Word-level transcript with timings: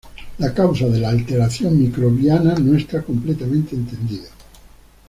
La 0.39 0.51
causa 0.51 0.87
de 0.87 0.97
la 0.99 1.09
alteración 1.09 1.77
microbiana 1.79 2.55
no 2.55 2.75
está 2.75 3.03
completamente 3.03 3.75
entendida. 3.75 4.29